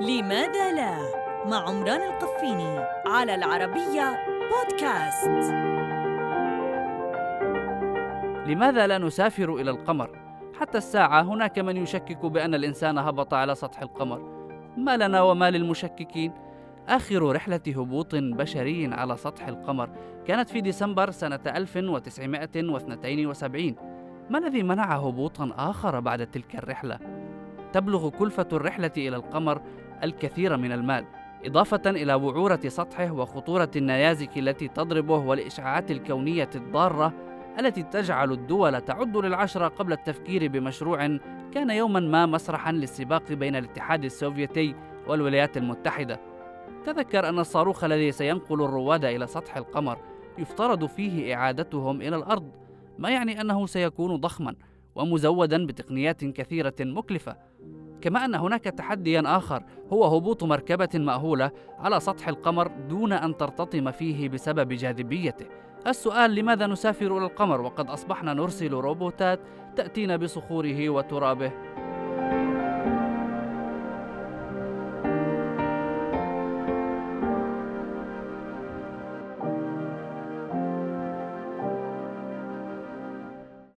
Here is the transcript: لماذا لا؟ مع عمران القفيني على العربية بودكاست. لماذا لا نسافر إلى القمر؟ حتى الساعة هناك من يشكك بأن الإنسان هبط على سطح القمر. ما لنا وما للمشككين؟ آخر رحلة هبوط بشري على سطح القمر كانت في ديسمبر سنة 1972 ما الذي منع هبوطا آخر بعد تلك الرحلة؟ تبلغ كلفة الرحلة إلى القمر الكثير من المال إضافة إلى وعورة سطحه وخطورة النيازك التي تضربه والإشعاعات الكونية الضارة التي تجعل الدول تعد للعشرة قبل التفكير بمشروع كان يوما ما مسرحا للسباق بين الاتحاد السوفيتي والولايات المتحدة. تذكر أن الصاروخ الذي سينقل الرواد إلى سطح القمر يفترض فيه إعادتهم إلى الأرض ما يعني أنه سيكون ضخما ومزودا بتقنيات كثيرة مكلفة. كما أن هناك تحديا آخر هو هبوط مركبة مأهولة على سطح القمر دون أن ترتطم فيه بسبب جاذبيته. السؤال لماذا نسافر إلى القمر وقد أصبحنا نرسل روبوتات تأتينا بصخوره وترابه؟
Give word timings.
لماذا 0.00 0.72
لا؟ 0.72 0.98
مع 1.46 1.68
عمران 1.68 2.00
القفيني 2.02 2.78
على 3.06 3.34
العربية 3.34 4.16
بودكاست. 4.50 5.52
لماذا 8.46 8.86
لا 8.86 8.98
نسافر 8.98 9.54
إلى 9.54 9.70
القمر؟ 9.70 10.10
حتى 10.60 10.78
الساعة 10.78 11.22
هناك 11.22 11.58
من 11.58 11.76
يشكك 11.76 12.26
بأن 12.26 12.54
الإنسان 12.54 12.98
هبط 12.98 13.34
على 13.34 13.54
سطح 13.54 13.82
القمر. 13.82 14.48
ما 14.76 14.96
لنا 14.96 15.22
وما 15.22 15.50
للمشككين؟ 15.50 16.32
آخر 16.88 17.32
رحلة 17.32 17.60
هبوط 17.68 18.14
بشري 18.14 18.94
على 18.94 19.16
سطح 19.16 19.48
القمر 19.48 19.90
كانت 20.26 20.50
في 20.50 20.60
ديسمبر 20.60 21.10
سنة 21.10 21.40
1972 21.46 23.74
ما 24.30 24.38
الذي 24.38 24.62
منع 24.62 24.96
هبوطا 24.96 25.50
آخر 25.58 26.00
بعد 26.00 26.26
تلك 26.26 26.56
الرحلة؟ 26.56 26.98
تبلغ 27.72 28.08
كلفة 28.08 28.48
الرحلة 28.52 28.90
إلى 28.96 29.16
القمر 29.16 29.62
الكثير 30.02 30.56
من 30.56 30.72
المال 30.72 31.04
إضافة 31.44 31.82
إلى 31.86 32.14
وعورة 32.14 32.60
سطحه 32.66 33.12
وخطورة 33.12 33.70
النيازك 33.76 34.38
التي 34.38 34.68
تضربه 34.68 35.18
والإشعاعات 35.18 35.90
الكونية 35.90 36.50
الضارة 36.54 37.12
التي 37.58 37.82
تجعل 37.82 38.32
الدول 38.32 38.80
تعد 38.80 39.16
للعشرة 39.16 39.68
قبل 39.68 39.92
التفكير 39.92 40.48
بمشروع 40.48 41.18
كان 41.54 41.70
يوما 41.70 42.00
ما 42.00 42.26
مسرحا 42.26 42.72
للسباق 42.72 43.32
بين 43.32 43.56
الاتحاد 43.56 44.04
السوفيتي 44.04 44.74
والولايات 45.06 45.56
المتحدة. 45.56 46.20
تذكر 46.84 47.28
أن 47.28 47.38
الصاروخ 47.38 47.84
الذي 47.84 48.12
سينقل 48.12 48.62
الرواد 48.62 49.04
إلى 49.04 49.26
سطح 49.26 49.56
القمر 49.56 49.98
يفترض 50.38 50.86
فيه 50.86 51.34
إعادتهم 51.34 52.02
إلى 52.02 52.16
الأرض 52.16 52.50
ما 52.98 53.10
يعني 53.10 53.40
أنه 53.40 53.66
سيكون 53.66 54.16
ضخما 54.16 54.54
ومزودا 54.94 55.66
بتقنيات 55.66 56.24
كثيرة 56.24 56.74
مكلفة. 56.80 57.36
كما 58.00 58.24
أن 58.24 58.34
هناك 58.34 58.64
تحديا 58.64 59.22
آخر 59.26 59.62
هو 59.92 60.04
هبوط 60.04 60.44
مركبة 60.44 60.88
مأهولة 60.94 61.50
على 61.78 62.00
سطح 62.00 62.28
القمر 62.28 62.70
دون 62.88 63.12
أن 63.12 63.36
ترتطم 63.36 63.90
فيه 63.90 64.28
بسبب 64.28 64.72
جاذبيته. 64.72 65.46
السؤال 65.86 66.34
لماذا 66.34 66.66
نسافر 66.66 67.18
إلى 67.18 67.26
القمر 67.26 67.60
وقد 67.60 67.90
أصبحنا 67.90 68.34
نرسل 68.34 68.72
روبوتات 68.72 69.40
تأتينا 69.76 70.16
بصخوره 70.16 70.88
وترابه؟ 70.88 71.52